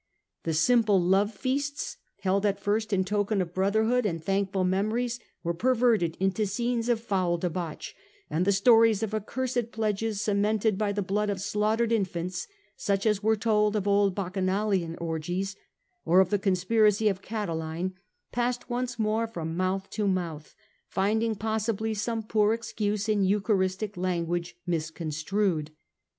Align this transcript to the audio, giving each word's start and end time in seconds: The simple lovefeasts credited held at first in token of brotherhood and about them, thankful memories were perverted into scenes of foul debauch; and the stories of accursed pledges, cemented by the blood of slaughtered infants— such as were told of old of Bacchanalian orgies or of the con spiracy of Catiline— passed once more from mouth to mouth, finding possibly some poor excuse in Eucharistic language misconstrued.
The 0.45 0.55
simple 0.55 0.99
lovefeasts 0.99 1.95
credited 1.95 2.23
held 2.23 2.45
at 2.47 2.59
first 2.59 2.91
in 2.91 3.05
token 3.05 3.39
of 3.39 3.53
brotherhood 3.53 4.03
and 4.07 4.15
about 4.15 4.25
them, 4.25 4.25
thankful 4.25 4.63
memories 4.63 5.19
were 5.43 5.53
perverted 5.53 6.17
into 6.19 6.47
scenes 6.47 6.89
of 6.89 6.99
foul 6.99 7.37
debauch; 7.37 7.93
and 8.27 8.43
the 8.43 8.51
stories 8.51 9.03
of 9.03 9.13
accursed 9.13 9.71
pledges, 9.71 10.19
cemented 10.19 10.75
by 10.75 10.91
the 10.91 11.03
blood 11.03 11.29
of 11.29 11.39
slaughtered 11.39 11.91
infants— 11.91 12.47
such 12.75 13.05
as 13.05 13.21
were 13.21 13.35
told 13.35 13.75
of 13.75 13.87
old 13.87 14.13
of 14.13 14.15
Bacchanalian 14.15 14.95
orgies 14.97 15.55
or 16.03 16.19
of 16.19 16.31
the 16.31 16.39
con 16.39 16.53
spiracy 16.53 17.07
of 17.07 17.21
Catiline— 17.21 17.93
passed 18.31 18.71
once 18.71 18.97
more 18.97 19.27
from 19.27 19.55
mouth 19.55 19.87
to 19.91 20.07
mouth, 20.07 20.55
finding 20.87 21.35
possibly 21.35 21.93
some 21.93 22.23
poor 22.23 22.55
excuse 22.55 23.07
in 23.07 23.23
Eucharistic 23.23 23.95
language 23.95 24.57
misconstrued. 24.65 25.69